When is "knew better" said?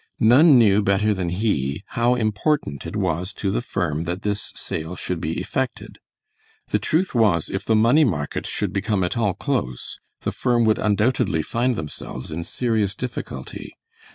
0.57-1.13